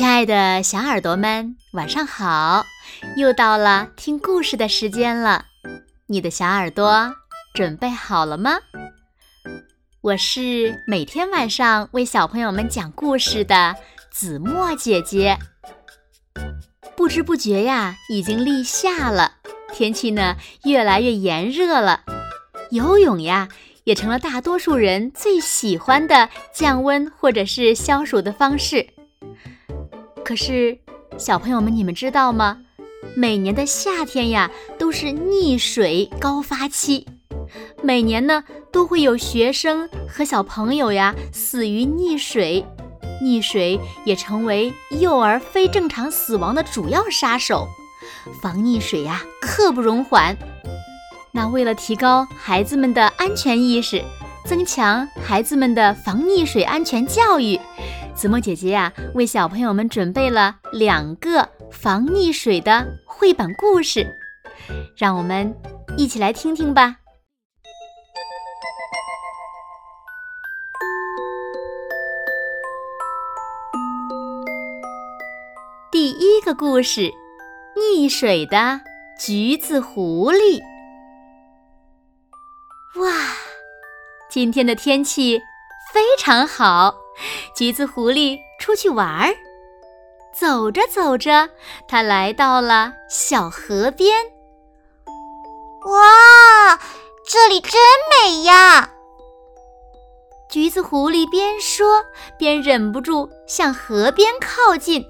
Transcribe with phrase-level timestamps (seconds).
[0.00, 2.64] 亲爱的小耳朵们，晚上好！
[3.18, 5.44] 又到了听故事的时间了，
[6.06, 7.14] 你的小耳朵
[7.52, 8.60] 准备好了吗？
[10.00, 13.76] 我是每天晚上为小朋友们讲故事的
[14.10, 15.36] 子墨姐姐。
[16.96, 19.32] 不知不觉呀，已经立夏了，
[19.74, 22.04] 天气呢越来越炎热了，
[22.70, 23.50] 游泳呀
[23.84, 28.88] 也成了大多数人最喜欢的降温或者是消暑的方式。
[30.30, 30.78] 可是，
[31.18, 32.58] 小朋友们，你们知道吗？
[33.16, 34.48] 每年的夏天呀，
[34.78, 37.04] 都是溺水高发期，
[37.82, 42.64] 每年呢都会有学生和小朋友呀死于溺水。
[43.20, 47.66] 溺水也成为幼儿非正常死亡的主要杀手，
[48.40, 50.36] 防溺水呀刻不容缓。
[51.32, 54.00] 那为了提高孩子们的安全意识，
[54.44, 57.58] 增强孩子们的防溺水安全教育，
[58.20, 64.14] 子墨姐姐呀为小朋友们准备了两个防溺水的绘本故事，
[64.94, 65.56] 让我们
[65.96, 66.96] 一起来听听吧。
[75.90, 77.10] 第一个故事：
[77.74, 78.82] 溺水的
[79.18, 80.60] 橘子狐狸。
[83.00, 83.10] 哇，
[84.28, 85.40] 今天的天气
[85.90, 86.99] 非常好，
[87.54, 89.34] 橘子狐狸出去玩儿。
[90.32, 91.50] 走着走着，
[91.88, 94.16] 它来到了小河边。
[95.86, 96.78] 哇，
[97.26, 97.72] 这里真
[98.10, 98.90] 美呀！
[100.48, 102.04] 橘子狐狸边说
[102.38, 105.04] 边忍不住向河边靠近。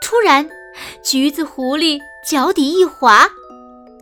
[0.00, 0.48] 突然，
[1.02, 3.28] 橘子狐狸脚底一滑，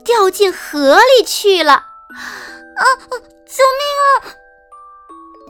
[0.05, 1.73] 掉进河里去了。
[1.73, 2.85] 啊！
[3.47, 4.42] 救命啊！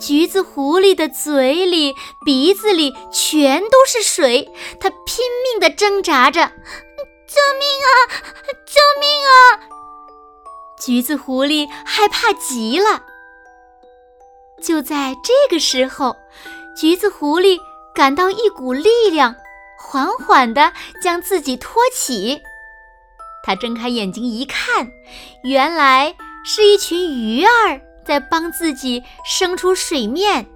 [0.03, 4.51] 橘子狐狸的嘴里、鼻子里全都是水，
[4.81, 6.41] 它拼命地挣扎着。
[6.41, 7.95] 救命啊！
[8.67, 9.61] 救命啊！
[10.85, 13.05] 橘子狐狸害怕极了。
[14.61, 16.17] 就在这个时候，
[16.77, 17.61] 橘子狐狸
[17.95, 19.37] 感到一股力量。
[19.79, 22.41] 缓缓地将自己托起，
[23.45, 24.89] 他睁开眼睛一看，
[25.43, 30.47] 原来是一群鱼儿在帮自己升出水面。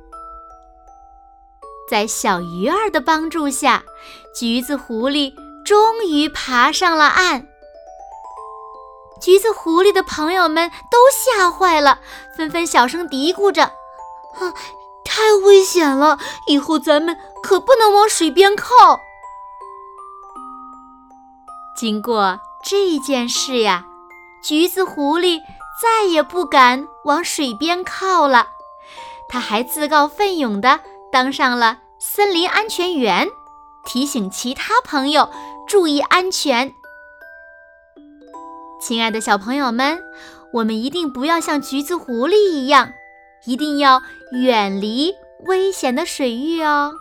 [1.88, 3.84] 在小鱼儿的帮助下，
[4.34, 5.34] 橘子狐狸
[5.64, 7.46] 终于爬上了岸。
[9.20, 12.00] 橘子狐狸的朋友们都吓坏了，
[12.36, 13.64] 纷纷小声嘀咕着
[14.38, 14.52] ：“啊，
[15.04, 16.18] 太危险了！
[16.48, 19.00] 以后咱们可不能往水边靠。”
[21.78, 23.84] 经过这件事呀，
[24.42, 25.40] 橘子狐狸
[25.80, 28.48] 再也不敢往水边靠了。
[29.28, 33.28] 他还自告奋勇地当上了森林安全员，
[33.84, 35.28] 提醒其他朋友
[35.66, 36.72] 注意安全。
[38.80, 40.00] 亲爱的小朋友们，
[40.52, 42.92] 我们一定不要像橘子狐狸一样，
[43.44, 45.12] 一定要远离
[45.46, 46.92] 危险的水域哦。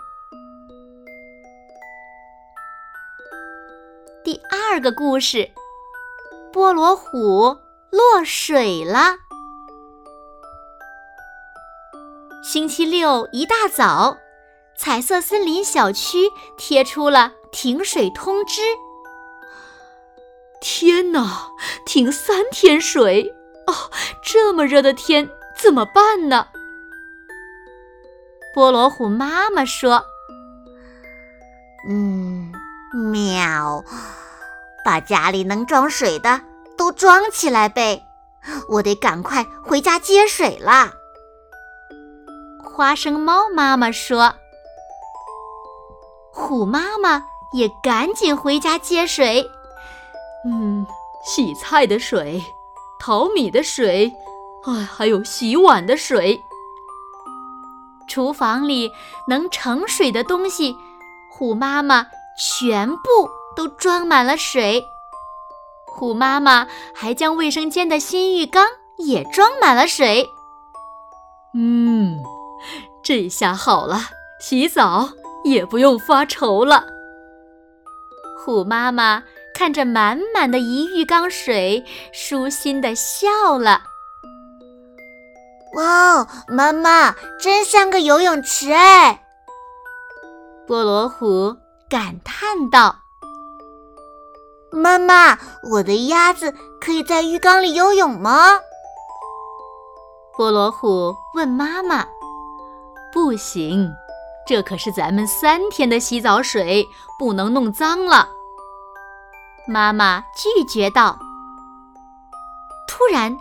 [4.23, 5.51] 第二个故事：
[6.51, 7.55] 菠萝虎
[7.95, 9.15] 落水了。
[12.43, 14.17] 星期六一大早，
[14.75, 18.61] 彩色森林小区贴出了停水通知。
[20.59, 21.49] 天哪，
[21.85, 23.33] 停三天水！
[23.67, 23.73] 哦，
[24.21, 26.47] 这么热的天怎么办呢？
[28.53, 30.03] 菠萝虎妈妈说
[31.89, 32.51] ：“嗯。”
[33.11, 33.83] 喵，
[34.85, 36.39] 把家里能装水的
[36.77, 38.05] 都装起来呗，
[38.69, 40.91] 我得赶快回家接水啦。
[42.63, 44.33] 花生猫妈妈说
[46.31, 49.49] ：“虎妈妈也赶紧回家接水。
[50.45, 50.85] 嗯，
[51.23, 52.43] 洗菜的水，
[52.99, 54.13] 淘米的水，
[54.65, 56.41] 哎，还有洗碗的水。
[58.07, 58.91] 厨房里
[59.27, 60.75] 能盛水的东西，
[61.31, 62.07] 虎妈妈。”
[62.37, 64.85] 全部都装满了水，
[65.97, 70.27] 虎妈妈还将卫生间的新浴缸也装满了水。
[71.53, 72.21] 嗯，
[73.01, 74.01] 这下好了，
[74.41, 75.07] 洗澡
[75.45, 76.85] 也不用发愁了。
[78.43, 79.23] 虎妈妈
[79.55, 83.81] 看着满满的一浴缸水，舒心的笑了。
[85.77, 89.23] 哇，妈妈真像个游泳池哎！
[90.67, 91.55] 菠萝虎。
[91.87, 92.95] 感叹道
[94.71, 95.37] ：“妈妈，
[95.71, 98.59] 我的鸭子可以在浴缸里游泳吗？”
[100.37, 102.05] 菠萝虎问妈妈
[103.13, 103.89] ：“不行，
[104.45, 106.85] 这可是咱们三天的洗澡水，
[107.17, 108.29] 不能弄脏了。”
[109.67, 111.17] 妈妈拒绝道。
[112.87, 113.37] 突然，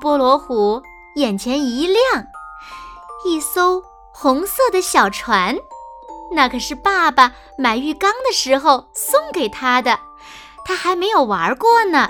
[0.00, 0.82] 波罗虎
[1.16, 2.26] 眼前一亮，
[3.24, 5.56] 一艘红色的小船，
[6.32, 10.00] 那可是爸爸买浴缸的时候送给他的，
[10.64, 12.08] 他还没有玩过呢。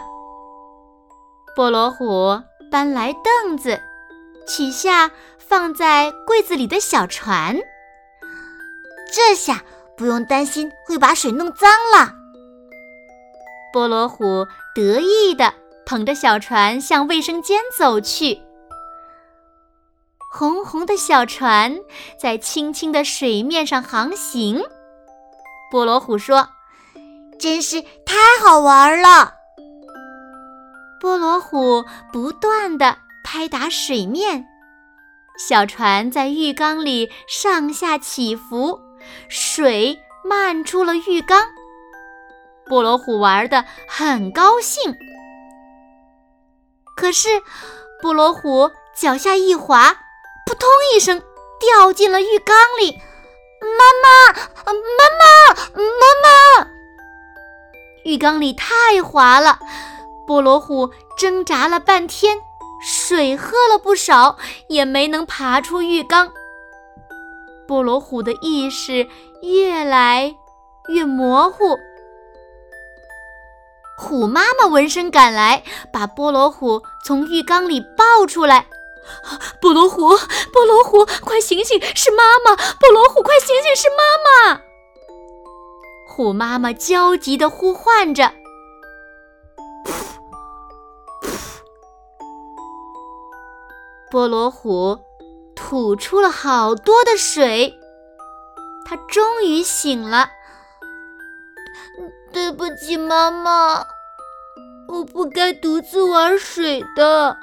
[1.56, 2.40] 波罗虎
[2.70, 3.80] 搬来凳子，
[4.46, 7.56] 取下放在柜子里的小船，
[9.12, 9.62] 这下
[9.96, 12.12] 不用担心会把水弄脏了。
[13.72, 15.52] 波罗虎得意地
[15.84, 18.40] 捧着小船向卫生间走去。
[20.32, 21.78] 红红的小船
[22.18, 24.60] 在清清的水面上航行。
[25.70, 26.48] 波罗虎说
[27.44, 29.34] ：“真是太好玩了！”
[30.98, 34.46] 波罗虎不断地拍打水面，
[35.36, 38.80] 小船在浴缸里上下起伏，
[39.28, 41.46] 水漫出了浴缸。
[42.64, 44.96] 波罗虎玩得很高兴，
[46.96, 47.28] 可是
[48.00, 49.92] 波罗虎脚下一滑，
[50.46, 51.22] 扑通一声
[51.60, 52.98] 掉进了浴缸里。
[53.60, 54.72] 妈妈，妈
[55.20, 56.73] 妈，妈妈！
[58.04, 59.58] 浴缸里太滑了，
[60.26, 62.38] 波罗虎挣扎了半天，
[62.82, 64.36] 水喝了不少，
[64.68, 66.30] 也没能爬出浴缸。
[67.66, 69.08] 波罗虎的意识
[69.40, 70.34] 越来
[70.88, 71.78] 越模糊。
[73.96, 78.66] 虎妈妈闻声赶来，把波罗虎从浴缸里抱出来。
[79.62, 80.08] 波罗虎，
[80.52, 82.56] 波罗虎，快醒醒，是妈妈！
[82.56, 84.60] 波罗虎，快醒醒，是妈妈！
[86.16, 88.30] 虎妈妈焦急地呼唤着。
[94.12, 94.96] 菠萝虎
[95.56, 97.76] 吐出了好多的水，
[98.86, 100.28] 它终于醒了。
[102.32, 103.84] 对不起，妈妈，
[104.86, 107.36] 我不该独自玩水的。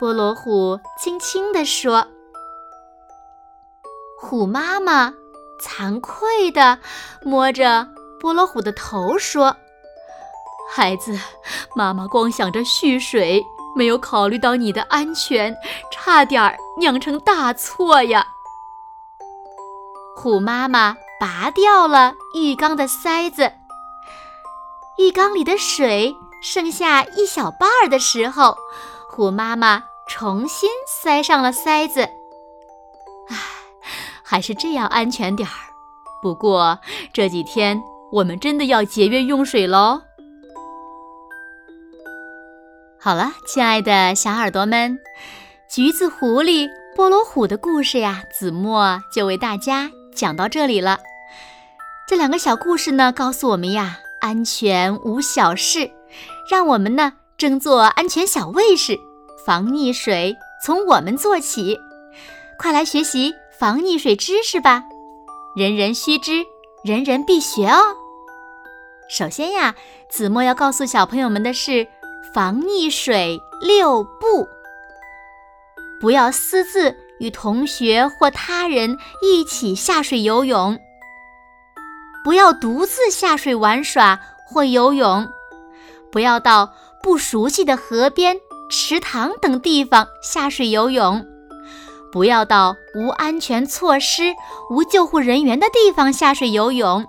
[0.00, 2.06] 菠萝虎轻轻地说。
[4.20, 5.12] 虎妈妈
[5.60, 6.78] 惭愧地
[7.22, 7.88] 摸着
[8.20, 9.56] 波罗虎的头说
[10.70, 11.18] ：“孩子，
[11.74, 13.44] 妈妈光想着蓄水，
[13.76, 15.56] 没有考虑到你的安全，
[15.90, 18.26] 差点酿成大错呀。”
[20.16, 20.96] 虎妈妈。
[21.20, 23.52] 拔掉了浴缸的塞子，
[24.98, 28.56] 浴缸里的水剩下一小半儿的时候，
[29.10, 32.08] 虎妈妈重新塞上了塞子。
[34.28, 35.54] 还是这样安全点儿。
[36.20, 36.78] 不过
[37.14, 37.80] 这几天
[38.12, 40.02] 我们真的要节约用水喽。
[43.00, 44.98] 好了，亲爱的小耳朵们，
[45.70, 50.98] 橘子狐狸、菠萝虎的故事呀，子墨就为大家讲到这里了。
[52.06, 55.90] 这两个小故事呢，告诉我们呀，安全无小事，
[56.50, 58.98] 让我们呢争做安全小卫士，
[59.46, 61.78] 防溺水从我们做起。
[62.58, 64.84] 快来学习防溺水知识吧，
[65.56, 66.46] 人人须知，
[66.84, 67.96] 人人必学哦。
[69.10, 69.74] 首先呀，
[70.08, 71.88] 子墨要告诉小朋友们的是
[72.32, 74.46] 防溺水六步：
[76.00, 80.78] 不要私自与同学或他人一起下水游泳。
[82.22, 85.26] 不要独自下水玩耍或游泳，
[86.12, 88.36] 不要到不熟悉的河边、
[88.70, 91.26] 池塘等地方下水游泳，
[92.10, 94.34] 不要到无安全措施、
[94.70, 97.06] 无救护人员的地方下水游泳，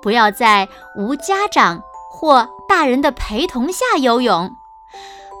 [0.00, 4.56] 不要在无家长或大人的陪同下游泳，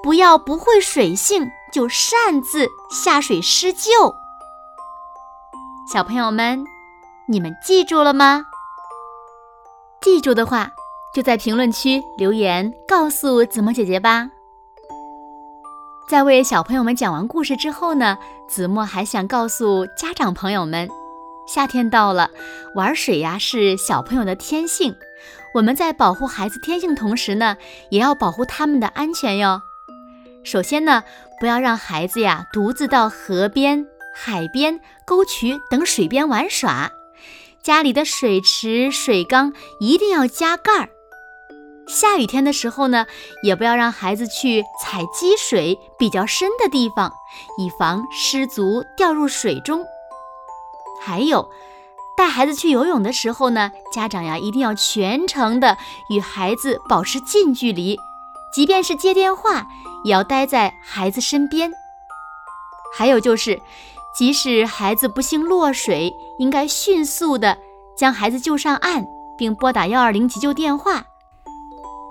[0.02, 3.90] 不要不会水性就擅自下水施救。
[5.92, 6.64] 小朋友们，
[7.26, 8.44] 你们记住了吗？
[10.00, 10.70] 记住的话，
[11.14, 14.30] 就在评论区留言告诉子墨姐姐吧。
[16.10, 20.88] 在为小朋友们讲完故事之后呢，子墨还想告诉家长朋友们：
[21.46, 22.32] 夏天到了，
[22.74, 24.96] 玩水呀是小朋友的天性。
[25.54, 27.56] 我们在保护孩子天性同时呢，
[27.90, 29.62] 也要保护他们的安全哟。
[30.42, 31.04] 首先呢，
[31.38, 36.90] 不要让孩子呀独自到河边、海边、沟渠等水边玩耍。
[37.62, 40.88] 家里的水池、水缸一定要加盖儿。
[41.90, 43.04] 下雨天的时候呢，
[43.42, 47.12] 也不要让孩子去踩积水比较深的地方，
[47.58, 49.84] 以防失足掉入水中。
[51.02, 51.50] 还有，
[52.16, 55.76] 带孩子去游泳的时候呢，家长呀一定要全程的
[56.08, 57.98] 与孩子保持近距离，
[58.54, 59.66] 即便是接电话，
[60.04, 61.72] 也要待在孩子身边。
[62.96, 63.60] 还有就是，
[64.16, 67.58] 即使孩子不幸落水，应该迅速的
[67.96, 69.04] 将孩子救上岸，
[69.36, 71.06] 并拨打幺二零急救电话。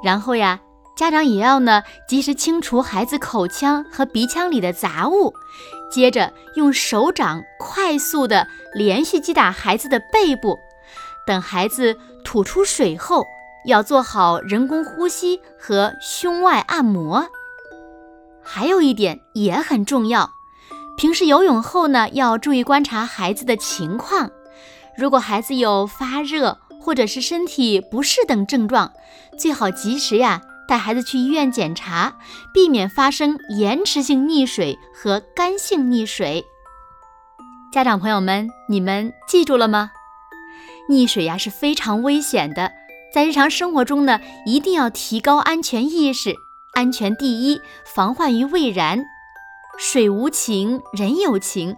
[0.03, 0.59] 然后呀，
[0.95, 5.33] 家长也要呢及时清除孩子口腔和鼻腔里的杂物，
[5.91, 10.57] 接着用手掌快速的连续击打孩子的背部。
[11.27, 13.25] 等孩子吐出水后，
[13.65, 17.27] 要做好人工呼吸和胸外按摩。
[18.41, 20.31] 还有一点也很重要，
[20.97, 24.31] 平时游泳后呢，要注意观察孩子的情况。
[24.97, 26.57] 如果孩子有发热
[26.89, 28.93] 或者是身体不适等症状，
[29.37, 32.17] 最好及时呀带孩子去医院检查，
[32.51, 36.43] 避免发生延迟性溺水和干性溺水。
[37.71, 39.91] 家长朋友们，你们记住了吗？
[40.89, 42.71] 溺水呀是非常危险的，
[43.13, 46.33] 在日常生活中呢，一定要提高安全意识，
[46.73, 49.05] 安全第一，防患于未然。
[49.77, 51.77] 水无情，人有情。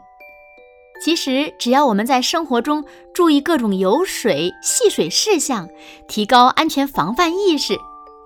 [1.03, 5.67] 其实，只要我们在生活中注意各种游水、戏水事项，
[6.08, 7.75] 提高安全防范意识，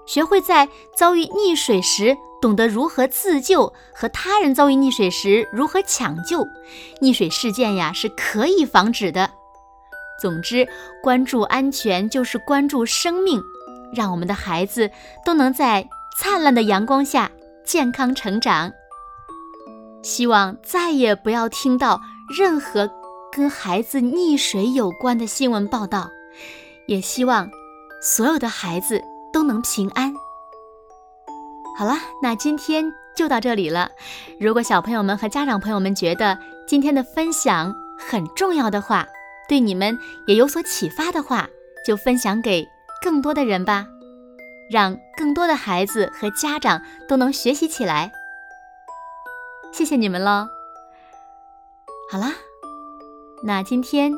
[0.05, 6.45] 学会在遭遇溺水时懂得如何自救，和他人遭遇溺水时如何抢救，
[7.01, 9.31] 溺水事件呀是可以防止的。
[10.21, 10.67] 总之，
[11.01, 13.41] 关注安全就是关注生命，
[13.93, 14.91] 让我们的孩子
[15.25, 17.31] 都能在灿烂的阳光下
[17.63, 18.73] 健康成长。
[20.03, 22.89] 希望再也不要听到任何
[23.31, 26.09] 跟孩子溺水有关的新闻报道，
[26.87, 27.49] 也希望
[28.01, 29.01] 所有的孩子
[29.31, 30.13] 都能平安。
[31.77, 33.91] 好了，那今天就到这里了。
[34.39, 39.05] 如果小朋友们和家长朋友们觉得今天的分享很重要的话，
[39.47, 41.47] 对你们也有所启发的话，
[41.85, 42.67] 就分享给
[43.03, 43.85] 更多的人吧，
[44.71, 48.11] 让更多的孩子和家长都能学习起来。
[49.71, 50.54] 谢谢你们喽！
[52.11, 52.31] 好啦，
[53.41, 54.13] 那今天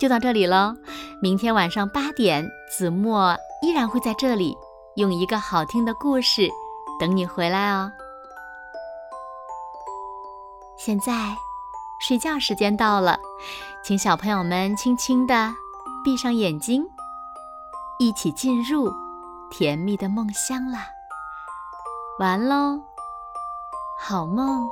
[0.00, 0.74] 就到这里喽。
[1.22, 4.56] 明天晚上八点，子墨依然会在这里，
[4.96, 6.48] 用一个好听的故事
[6.98, 7.92] 等你回来哦。
[10.76, 11.12] 现在
[12.00, 13.18] 睡觉时间到了。
[13.84, 15.54] 请小朋友们轻轻地
[16.04, 16.84] 闭上眼睛，
[17.98, 18.92] 一起进入
[19.50, 20.88] 甜蜜的梦乡啦！
[22.18, 22.80] 完喽，
[23.98, 24.68] 好梦。